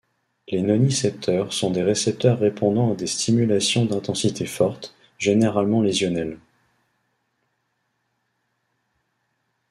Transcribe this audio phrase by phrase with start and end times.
[0.49, 6.39] Les nocicepteurs sont des récepteurs répondant à des stimulations d’intensité forte, généralement lésionnelles.